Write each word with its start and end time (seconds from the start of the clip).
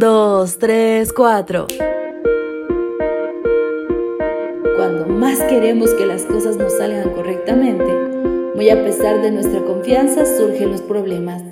dos, 0.00 0.58
tres, 0.58 1.12
cuatro. 1.12 1.66
Cuando 4.76 5.06
más 5.06 5.38
queremos 5.42 5.92
que 5.92 6.06
las 6.06 6.22
cosas 6.22 6.56
nos 6.56 6.72
salgan 6.78 7.10
correctamente, 7.10 7.84
muy 8.54 8.70
a 8.70 8.82
pesar 8.82 9.20
de 9.20 9.30
nuestra 9.30 9.62
confianza, 9.62 10.24
surgen 10.24 10.72
los 10.72 10.80
problemas. 10.80 11.42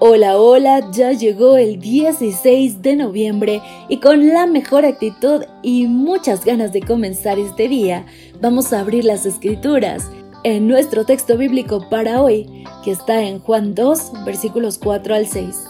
Hola, 0.00 0.36
hola, 0.36 0.90
ya 0.90 1.12
llegó 1.12 1.56
el 1.56 1.78
16 1.78 2.82
de 2.82 2.96
noviembre 2.96 3.62
y 3.88 4.00
con 4.00 4.26
la 4.28 4.48
mejor 4.48 4.84
actitud 4.84 5.44
y 5.62 5.86
muchas 5.86 6.44
ganas 6.44 6.72
de 6.72 6.80
comenzar 6.80 7.38
este 7.38 7.68
día, 7.68 8.04
vamos 8.40 8.72
a 8.72 8.80
abrir 8.80 9.04
las 9.04 9.26
escrituras 9.26 10.10
en 10.56 10.66
nuestro 10.66 11.04
texto 11.04 11.36
bíblico 11.36 11.88
para 11.90 12.22
hoy, 12.22 12.64
que 12.84 12.90
está 12.90 13.22
en 13.22 13.40
Juan 13.40 13.74
2, 13.74 14.24
versículos 14.24 14.78
4 14.78 15.14
al 15.14 15.26
6. 15.26 15.64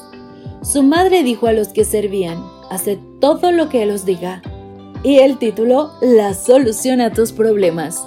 Su 0.62 0.82
madre 0.82 1.22
dijo 1.22 1.46
a 1.46 1.52
los 1.52 1.68
que 1.68 1.84
servían, 1.84 2.42
Haced 2.70 2.98
todo 3.20 3.52
lo 3.52 3.68
que 3.68 3.82
Él 3.82 3.90
os 3.90 4.04
diga. 4.04 4.42
Y 5.02 5.18
el 5.18 5.38
título, 5.38 5.92
La 6.00 6.34
solución 6.34 7.00
a 7.00 7.12
tus 7.12 7.32
problemas. 7.32 8.06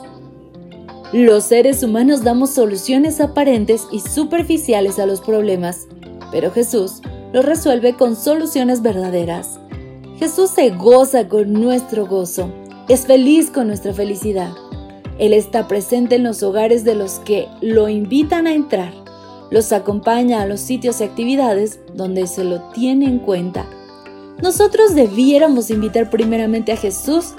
Los 1.14 1.46
seres 1.46 1.84
humanos 1.84 2.24
damos 2.24 2.52
soluciones 2.52 3.20
aparentes 3.20 3.88
y 3.92 4.00
superficiales 4.00 5.00
a 5.00 5.06
los 5.06 5.22
problemas 5.22 5.88
pero 6.32 6.52
Jesús 6.52 7.02
lo 7.34 7.42
resuelve 7.42 7.96
con 7.96 8.16
soluciones 8.16 8.82
verdaderas. 8.82 9.60
Jesús 10.18 10.52
se 10.52 10.70
goza 10.72 11.28
con 11.28 11.54
nuestro 11.54 12.08
gozo, 12.08 12.52
es 12.88 13.06
feliz 13.06 13.52
con 13.52 13.68
nuestra 13.68 13.94
felicidad. 13.94 14.54
Él 15.22 15.34
está 15.34 15.68
presente 15.68 16.16
en 16.16 16.24
los 16.24 16.42
hogares 16.42 16.84
de 16.84 16.96
los 16.96 17.20
que 17.20 17.48
lo 17.62 17.90
invitan 17.90 18.48
a 18.48 18.56
entrar, 18.56 18.92
los 19.52 19.72
acompaña 19.72 20.42
a 20.42 20.48
los 20.48 20.62
sitios 20.62 21.00
y 21.00 21.04
actividades 21.04 21.80
donde 21.94 22.26
se 22.26 22.44
lo 22.44 22.60
tiene 22.72 23.06
en 23.06 23.20
cuenta. 23.20 23.68
Nosotros 24.42 24.96
debiéramos 24.96 25.70
invitar 25.70 26.10
primeramente 26.10 26.72
a 26.72 26.76
Jesús 26.76 27.36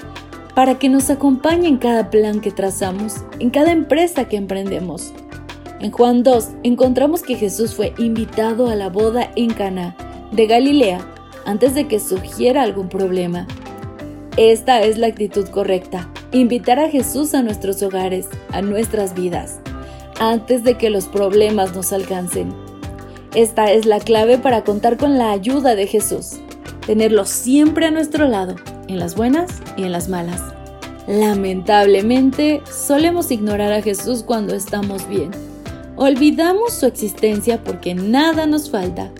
para 0.54 0.78
que 0.78 0.88
nos 0.88 1.10
acompañe 1.10 1.66
en 1.66 1.78
cada 1.78 2.08
plan 2.08 2.40
que 2.40 2.52
trazamos, 2.52 3.16
en 3.40 3.50
cada 3.50 3.72
empresa 3.72 4.28
que 4.28 4.36
emprendemos. 4.36 5.12
En 5.80 5.90
Juan 5.90 6.22
2 6.22 6.50
encontramos 6.62 7.22
que 7.22 7.34
Jesús 7.34 7.74
fue 7.74 7.94
invitado 7.98 8.68
a 8.68 8.76
la 8.76 8.90
boda 8.90 9.32
en 9.34 9.52
Cana 9.52 9.96
de 10.30 10.46
Galilea 10.46 11.04
antes 11.46 11.74
de 11.74 11.88
que 11.88 11.98
surgiera 11.98 12.62
algún 12.62 12.88
problema. 12.88 13.48
Esta 14.36 14.82
es 14.82 14.98
la 14.98 15.08
actitud 15.08 15.48
correcta, 15.48 16.11
invitar 16.32 16.78
a 16.78 16.88
Jesús 16.88 17.34
a 17.34 17.42
nuestros 17.42 17.82
hogares, 17.82 18.28
a 18.50 18.62
nuestras 18.62 19.14
vidas, 19.14 19.60
antes 20.18 20.64
de 20.64 20.76
que 20.76 20.90
los 20.90 21.06
problemas 21.06 21.74
nos 21.74 21.92
alcancen. 21.92 22.54
Esta 23.34 23.72
es 23.72 23.86
la 23.86 24.00
clave 24.00 24.38
para 24.38 24.64
contar 24.64 24.96
con 24.96 25.18
la 25.18 25.30
ayuda 25.30 25.74
de 25.74 25.86
Jesús, 25.86 26.40
tenerlo 26.86 27.24
siempre 27.24 27.86
a 27.86 27.90
nuestro 27.90 28.28
lado, 28.28 28.56
en 28.88 28.98
las 28.98 29.14
buenas 29.14 29.62
y 29.76 29.84
en 29.84 29.92
las 29.92 30.08
malas. 30.08 30.40
Lamentablemente, 31.06 32.62
solemos 32.70 33.30
ignorar 33.30 33.72
a 33.72 33.82
Jesús 33.82 34.22
cuando 34.22 34.54
estamos 34.54 35.08
bien 35.08 35.30
Olvidamos 35.96 36.72
su 36.72 36.86
existencia 36.86 37.62
porque 37.62 37.94
nada 37.94 38.46
nos 38.46 38.70
falta. 38.70 39.12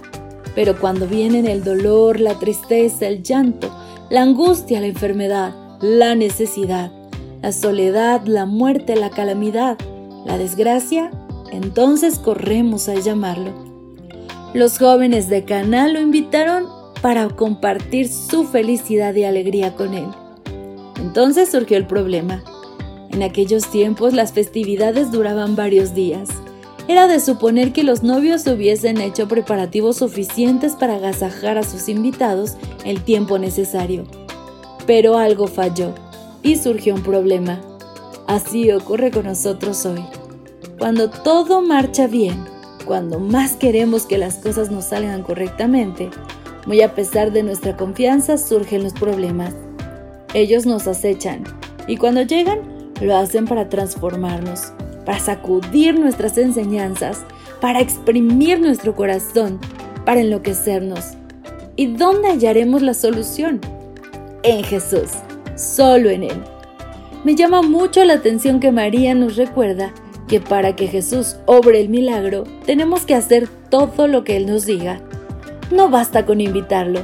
Pero 0.54 0.78
cuando 0.80 1.06
vienen 1.06 1.46
el 1.46 1.62
dolor, 1.62 2.18
la 2.18 2.38
tristeza, 2.38 3.06
el 3.06 3.22
llanto, 3.22 3.70
la 4.10 4.22
angustia, 4.22 4.80
la 4.80 4.86
enfermedad, 4.86 5.54
la 5.80 6.14
necesidad, 6.14 6.90
la 7.42 7.50
soledad, 7.50 8.22
la 8.24 8.46
muerte, 8.46 8.94
la 8.94 9.10
calamidad, 9.10 9.76
la 10.24 10.38
desgracia, 10.38 11.10
entonces 11.50 12.20
corremos 12.20 12.88
a 12.88 12.94
llamarlo. 12.94 13.52
Los 14.54 14.78
jóvenes 14.78 15.28
de 15.28 15.44
Caná 15.44 15.88
lo 15.88 16.00
invitaron 16.00 16.66
para 17.02 17.28
compartir 17.28 18.08
su 18.08 18.44
felicidad 18.44 19.12
y 19.14 19.24
alegría 19.24 19.74
con 19.74 19.92
él. 19.94 20.06
Entonces 21.00 21.50
surgió 21.50 21.76
el 21.76 21.86
problema. 21.86 22.44
En 23.10 23.24
aquellos 23.24 23.68
tiempos 23.70 24.12
las 24.12 24.32
festividades 24.32 25.10
duraban 25.10 25.56
varios 25.56 25.94
días. 25.94 26.28
Era 26.86 27.08
de 27.08 27.18
suponer 27.18 27.72
que 27.72 27.82
los 27.82 28.04
novios 28.04 28.46
hubiesen 28.46 29.00
hecho 29.00 29.26
preparativos 29.26 29.96
suficientes 29.96 30.74
para 30.74 30.94
agasajar 30.94 31.58
a 31.58 31.64
sus 31.64 31.88
invitados 31.88 32.54
el 32.84 33.02
tiempo 33.02 33.38
necesario. 33.38 34.04
Pero 34.86 35.18
algo 35.18 35.48
falló 35.48 35.92
y 36.42 36.56
surgió 36.56 36.94
un 36.94 37.02
problema. 37.02 37.60
Así 38.26 38.70
ocurre 38.72 39.10
con 39.10 39.24
nosotros 39.24 39.84
hoy. 39.86 40.04
Cuando 40.78 41.10
todo 41.10 41.62
marcha 41.62 42.06
bien, 42.06 42.44
cuando 42.84 43.18
más 43.18 43.52
queremos 43.52 44.06
que 44.06 44.18
las 44.18 44.36
cosas 44.38 44.70
nos 44.70 44.86
salgan 44.86 45.22
correctamente, 45.22 46.10
muy 46.66 46.80
a 46.82 46.94
pesar 46.94 47.32
de 47.32 47.42
nuestra 47.42 47.76
confianza 47.76 48.38
surgen 48.38 48.82
los 48.82 48.92
problemas. 48.92 49.54
Ellos 50.34 50.66
nos 50.66 50.86
acechan 50.86 51.44
y 51.86 51.96
cuando 51.96 52.22
llegan 52.22 52.60
lo 53.00 53.16
hacen 53.16 53.46
para 53.46 53.68
transformarnos, 53.68 54.72
para 55.04 55.18
sacudir 55.18 55.98
nuestras 55.98 56.38
enseñanzas, 56.38 57.18
para 57.60 57.80
exprimir 57.80 58.60
nuestro 58.60 58.94
corazón, 58.94 59.58
para 60.04 60.20
enloquecernos. 60.20 61.14
¿Y 61.76 61.86
dónde 61.86 62.28
hallaremos 62.28 62.82
la 62.82 62.94
solución? 62.94 63.60
En 64.42 64.62
Jesús, 64.64 65.10
solo 65.62 66.10
en 66.10 66.24
Él. 66.24 66.42
Me 67.24 67.34
llama 67.36 67.62
mucho 67.62 68.04
la 68.04 68.14
atención 68.14 68.58
que 68.58 68.72
María 68.72 69.14
nos 69.14 69.36
recuerda 69.36 69.94
que 70.26 70.40
para 70.40 70.74
que 70.74 70.88
Jesús 70.88 71.36
obre 71.46 71.80
el 71.80 71.88
milagro, 71.88 72.44
tenemos 72.66 73.04
que 73.04 73.14
hacer 73.14 73.48
todo 73.70 74.08
lo 74.08 74.24
que 74.24 74.36
Él 74.36 74.46
nos 74.46 74.66
diga. 74.66 75.00
No 75.70 75.88
basta 75.88 76.26
con 76.26 76.40
invitarlo, 76.40 77.00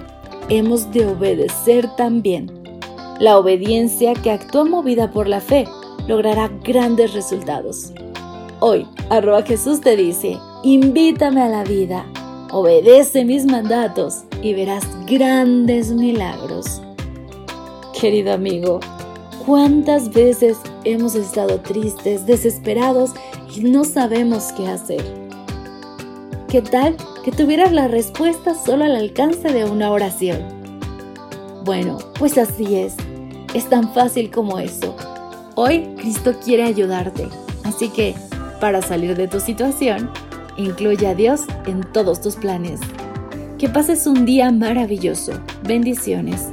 hemos 0.48 0.90
de 0.92 1.06
obedecer 1.06 1.88
también. 1.96 2.50
La 3.20 3.38
obediencia 3.38 4.14
que 4.14 4.30
actúa 4.30 4.64
movida 4.64 5.10
por 5.10 5.28
la 5.28 5.40
fe 5.40 5.66
logrará 6.06 6.50
grandes 6.64 7.12
resultados. 7.14 7.92
Hoy, 8.60 8.86
arroba 9.10 9.42
Jesús 9.42 9.80
te 9.80 9.96
dice, 9.96 10.38
invítame 10.64 11.42
a 11.42 11.48
la 11.48 11.64
vida, 11.64 12.06
obedece 12.50 13.24
mis 13.24 13.44
mandatos 13.44 14.24
y 14.42 14.54
verás 14.54 14.84
grandes 15.06 15.92
milagros. 15.92 16.80
Querido 18.00 18.32
amigo, 18.32 18.78
¿cuántas 19.44 20.14
veces 20.14 20.58
hemos 20.84 21.16
estado 21.16 21.58
tristes, 21.58 22.26
desesperados 22.26 23.10
y 23.52 23.62
no 23.62 23.82
sabemos 23.82 24.52
qué 24.56 24.68
hacer? 24.68 25.02
¿Qué 26.48 26.62
tal 26.62 26.96
que 27.24 27.32
tuvieras 27.32 27.72
la 27.72 27.88
respuesta 27.88 28.54
solo 28.54 28.84
al 28.84 28.94
alcance 28.94 29.52
de 29.52 29.64
una 29.64 29.90
oración? 29.90 30.44
Bueno, 31.64 31.98
pues 32.20 32.38
así 32.38 32.76
es. 32.76 32.94
Es 33.52 33.68
tan 33.68 33.92
fácil 33.92 34.30
como 34.30 34.60
eso. 34.60 34.94
Hoy 35.56 35.92
Cristo 35.96 36.34
quiere 36.44 36.62
ayudarte, 36.62 37.26
así 37.64 37.88
que 37.88 38.14
para 38.60 38.80
salir 38.80 39.16
de 39.16 39.26
tu 39.26 39.40
situación, 39.40 40.08
incluye 40.56 41.04
a 41.04 41.16
Dios 41.16 41.40
en 41.66 41.80
todos 41.92 42.20
tus 42.20 42.36
planes. 42.36 42.78
Que 43.58 43.68
pases 43.68 44.06
un 44.06 44.24
día 44.24 44.52
maravilloso. 44.52 45.32
Bendiciones. 45.64 46.52